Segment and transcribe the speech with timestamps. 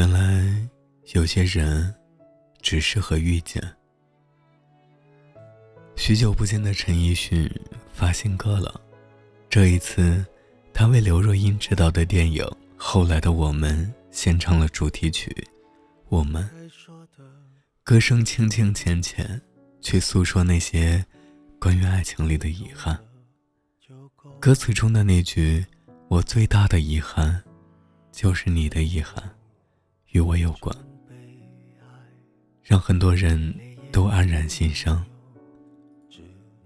[0.00, 0.50] 原来
[1.12, 1.94] 有些人
[2.62, 3.62] 只适合遇见。
[5.94, 7.46] 许久不见的陈奕迅
[7.92, 8.80] 发新歌了，
[9.50, 10.24] 这一次，
[10.72, 12.42] 他为刘若英执导的电影
[12.78, 15.28] 《后来的我们》献唱了主题曲
[16.08, 16.42] 《我们》，
[17.84, 19.38] 歌声轻轻浅浅，
[19.82, 21.04] 去诉说那些
[21.60, 22.98] 关于爱情里的遗憾。
[24.40, 25.62] 歌词中的那句
[26.08, 27.44] “我最大的遗憾，
[28.10, 29.22] 就是你的遗憾，
[30.10, 30.74] 与我有关”，
[32.62, 33.54] 让很多人
[33.90, 35.04] 都黯然心伤。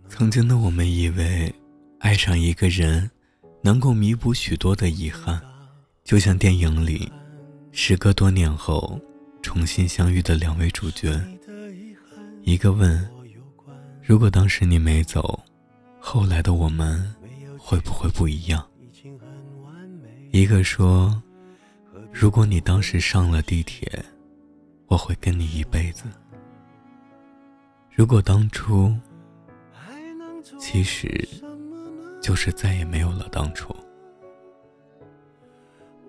[0.08, 1.52] 曾经的我们以为，
[1.98, 3.10] 爱上一个人，
[3.62, 5.40] 能够弥补许多的遗憾，
[6.04, 7.10] 就像电影里，
[7.72, 9.00] 时隔多年后
[9.42, 11.20] 重新相遇的两位主角。
[12.42, 13.08] 一个问
[14.04, 15.42] ：“如果当时你没走，
[15.98, 17.12] 后来的我们
[17.58, 18.64] 会不会不一样？”
[20.30, 21.20] 一个说
[22.14, 23.86] ：“如果你当时上了地铁，
[24.86, 26.04] 我会跟你一辈子。”
[27.92, 28.94] 如果当初。
[30.58, 31.26] 其实，
[32.20, 33.74] 就是再也没有了当初。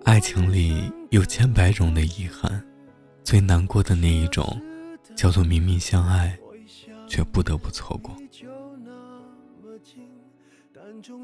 [0.04, 2.62] 爱情里有千百种的遗憾，
[3.24, 4.60] 最难过的那一种，
[5.16, 6.38] 叫做明明相爱，
[7.08, 8.14] 却不得不错过。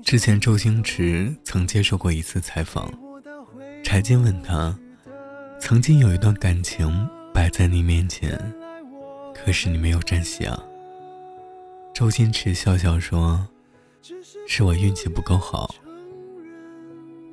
[0.02, 2.90] 之前周星驰曾接受过一次采访，
[3.92, 4.74] 柴静问他
[5.60, 8.40] ：“曾经有一段感情摆在你面前，
[9.34, 10.58] 可是你没有珍惜啊？”
[11.92, 13.46] 周星驰笑笑说
[14.48, 15.74] ：“是我运气不够好。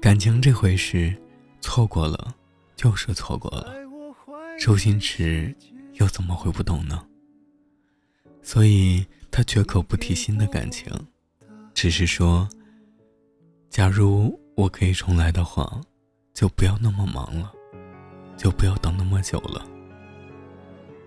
[0.01, 1.15] 感情这回事，
[1.61, 2.35] 错过了
[2.75, 3.73] 就是错过了。
[4.59, 5.55] 周星驰
[5.93, 7.01] 又怎么会不懂呢？
[8.43, 10.91] 所以他绝口不提新的感情，
[11.73, 12.49] 只是说：
[13.69, 15.79] 假如我可以重来的话，
[16.33, 17.51] 就不要那么忙了，
[18.37, 19.65] 就不要等那么久了。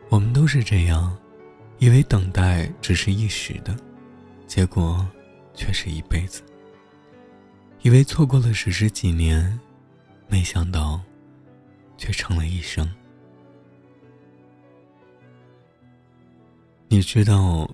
[0.08, 1.16] 我们都是这样。”
[1.78, 3.76] 以为等待只是一时的，
[4.46, 5.04] 结果
[5.52, 6.40] 却是一辈子。
[7.80, 9.58] 以为错过了只是几年，
[10.28, 11.00] 没想到
[11.98, 12.88] 却成了一生。
[16.86, 17.68] 你知道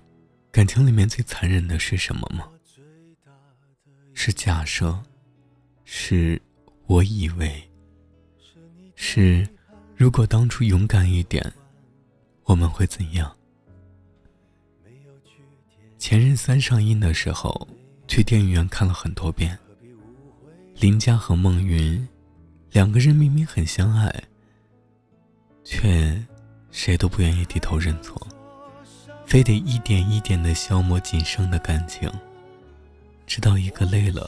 [0.51, 2.49] 感情里面最残忍的是什么吗？
[4.15, 4.99] 是假设，
[5.85, 6.41] 是
[6.89, 7.63] 我以为，
[8.95, 9.47] 是
[9.95, 11.53] 如果当初勇敢一点，
[12.45, 13.31] 我们会怎样？
[15.99, 17.67] 《前任三》上映的时候，
[18.07, 19.55] 去电影院看了很多遍。
[20.79, 22.07] 林佳和孟云
[22.71, 24.11] 两个人明明很相爱，
[25.63, 26.19] 却
[26.71, 28.19] 谁都不愿意低头认错，
[29.27, 32.11] 非得一点一点的消磨仅剩的感情，
[33.27, 34.27] 直到一个累了，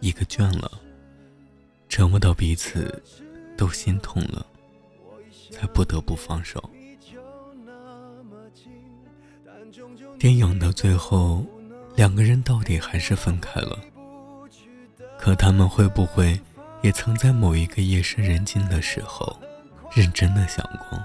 [0.00, 0.70] 一个倦了，
[1.88, 3.02] 折磨到彼此
[3.56, 4.46] 都心痛了，
[5.50, 6.62] 才不得不放手。
[10.18, 11.44] 电影的最后，
[11.96, 13.78] 两个人到底还是分开了。
[15.18, 16.38] 可他们会不会
[16.82, 19.36] 也曾在某一个夜深人静的时候，
[19.92, 20.98] 认真的想过，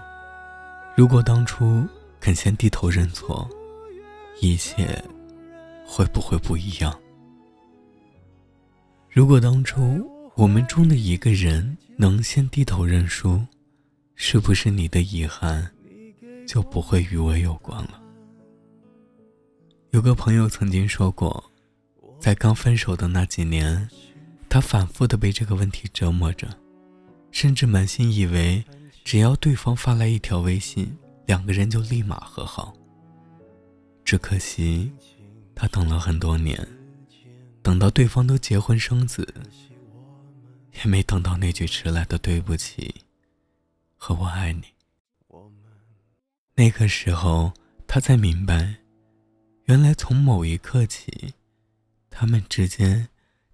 [0.95, 1.87] 如果当初
[2.19, 3.49] 肯先低头认错，
[4.39, 5.03] 一切
[5.85, 6.93] 会不会不一样？
[9.09, 13.39] 如果当初我们中的一个人能先低头认输，
[14.15, 15.71] 是不是你的遗憾
[16.47, 18.01] 就不会与我有关了？
[19.91, 21.51] 有个朋友曾经说过，
[22.19, 23.87] 在刚分手的那几年，
[24.49, 26.47] 他反复的被这个问题折磨着，
[27.29, 28.63] 甚至满心以为
[29.03, 32.73] 只要对方发来一条微信，两个人就立马和好。
[34.03, 34.91] 只可惜，
[35.53, 36.67] 他等了很多年，
[37.61, 39.31] 等到对方都结婚生子，
[40.83, 42.93] 也没等到那句迟来的对不起
[43.97, 44.63] 和我爱你。
[46.55, 47.51] 那个时候，
[47.87, 48.75] 他才明白。
[49.65, 51.33] 原来从某一刻起，
[52.09, 53.07] 他们之间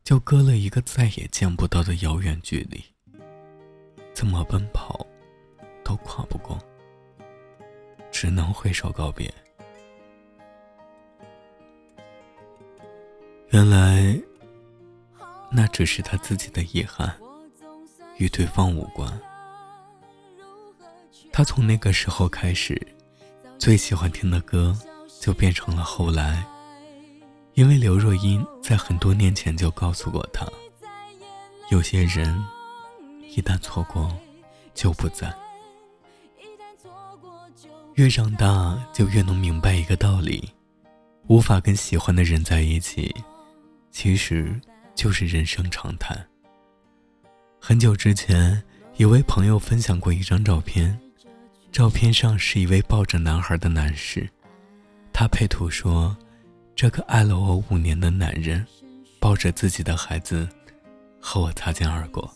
[0.04, 2.84] 就隔了一个再也见不到的遥远距离，
[4.12, 5.06] 怎么奔跑
[5.84, 6.58] 都跨不过，
[8.12, 9.32] 只能挥手告别。
[13.52, 14.20] 原来
[15.80, 17.10] 那只是他自己的遗憾，
[18.18, 19.10] 与对方无关。
[21.32, 22.78] 他从那个时候开始，
[23.58, 24.78] 最喜欢听的歌。
[25.22, 26.46] 就变成了后来，
[27.54, 30.48] 因为刘若英在很多年前就告诉过他，
[31.70, 32.42] 有些人
[33.28, 34.10] 一旦错过
[34.74, 35.34] 就不在。
[37.96, 40.50] 越长大就越能明白一个道理：
[41.28, 43.14] 无法跟喜欢的人在一起，
[43.92, 44.58] 其实
[45.00, 46.14] 就是人生常态。
[47.58, 48.62] 很久之前，
[48.98, 51.00] 一位朋友分享过一张照片，
[51.72, 54.30] 照片上是一位抱着男孩的男士，
[55.14, 56.14] 他配图说
[56.76, 58.68] ：“这个爱了我五年的男人，
[59.22, 60.46] 抱着自己的孩子，
[61.22, 62.30] 和我擦肩而过。”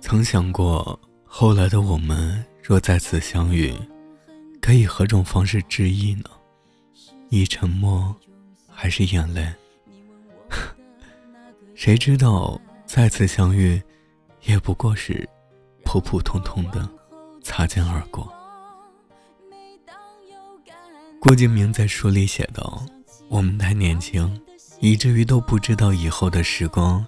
[0.00, 3.74] 曾想过，后来的我们若再次相遇，
[4.62, 6.24] 可以何种方式致意呢？
[7.28, 8.16] 以沉默，
[8.66, 9.46] 还是眼泪？
[11.80, 13.82] 谁知道再次相遇？
[14.42, 15.26] 也不过是
[15.82, 16.86] 普普通通的
[17.42, 18.30] 擦肩而过。
[21.18, 22.84] 郭敬明在书里写道
[23.30, 24.38] ：“我们太年轻，
[24.80, 27.02] 以至于都不知道以后的时光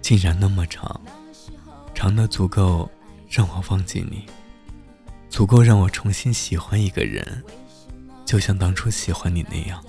[0.00, 0.98] 竟然那么长，
[1.94, 2.90] 长的足够
[3.28, 4.24] 让我忘记你，
[5.28, 7.44] 足够让我重新喜欢一个人，
[8.24, 9.84] 就像当初喜欢你那样。”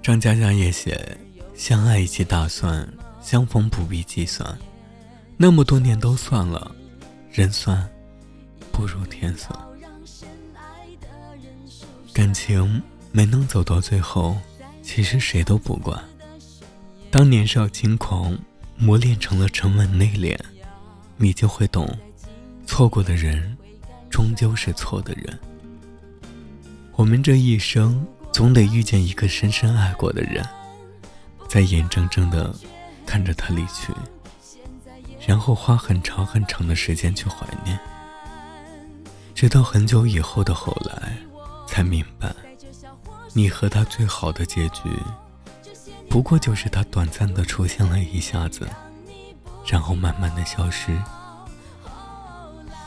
[0.00, 0.98] 张嘉佳也写
[1.58, 2.88] ：“相爱一起打算，
[3.20, 4.56] 相逢不必计算。”
[5.36, 6.70] 那么多年都算了，
[7.32, 7.86] 人算
[8.70, 9.58] 不如天算。
[12.14, 14.36] 感情没能走到最后，
[14.82, 16.00] 其实谁都不管。
[17.10, 18.38] 当年少轻狂
[18.76, 20.38] 磨练成了沉稳内敛，
[21.16, 21.88] 你就会懂，
[22.66, 23.56] 错过的人
[24.08, 25.36] 终究是错的人。
[26.92, 30.44] 我们这一生总得遇见一个深深爱过的人，
[31.48, 32.54] 在眼睁睁的
[33.06, 33.92] 看着他离去。
[35.26, 37.78] 然后花很长很长的时间去怀念，
[39.34, 41.16] 直到很久以后的后来，
[41.66, 42.34] 才明白，
[43.34, 44.88] 你和他最好的结局，
[46.08, 48.66] 不过就是他短暂的出现了一下子，
[49.66, 50.96] 然后慢慢的消失。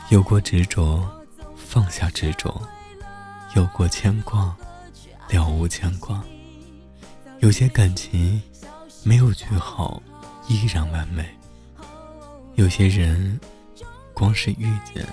[0.08, 1.08] 有过执着，
[1.54, 2.50] 放下执着；
[3.54, 4.56] 有过牵挂，
[5.28, 6.20] 了无牵挂。
[7.38, 8.42] 有些感情，
[9.04, 10.00] 没有句号，
[10.48, 11.28] 依然完美。
[12.54, 13.40] 有些人，
[14.14, 15.06] 光是遇见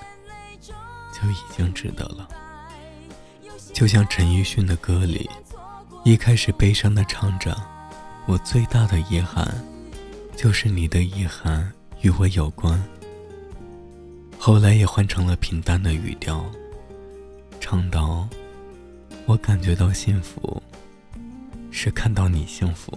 [1.14, 2.28] 就已经值得了。
[3.74, 5.30] 就像陈奕迅的歌里，
[6.04, 7.56] 一开始悲伤的唱着
[8.28, 9.48] ：“我最大的遗憾，
[10.36, 11.72] 就是你的遗憾
[12.02, 12.82] 与我有关。”
[14.38, 16.46] 后来也换成了平淡的语调，
[17.60, 18.28] 唱到
[19.26, 20.62] ：“我感觉到幸福，
[21.72, 22.92] 是看到你幸福。”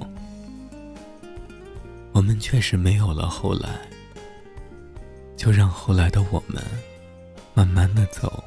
[2.23, 3.69] 我们确实没有了后来。
[5.37, 6.63] 就让后来的我们
[7.53, 8.45] 慢慢的走，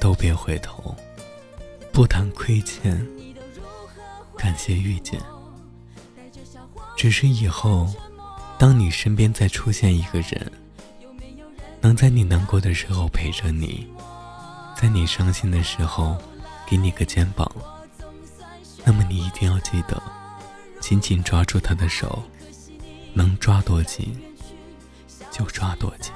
[0.00, 0.92] 都别回头，
[1.92, 3.00] 不谈亏欠，
[4.36, 5.20] 感谢遇见。
[6.96, 7.88] 只是以后，
[8.58, 10.50] 当你身边再出现一个人，
[11.80, 13.86] 能在你难过的时候陪着你，
[14.76, 16.20] 在你伤心的时候
[16.66, 17.48] 给你个肩膀，
[18.84, 20.02] 那么你一定要记得，
[20.80, 22.20] 紧紧抓住他的手，
[23.14, 24.14] 能抓多紧。
[25.30, 26.12] 就抓多紧。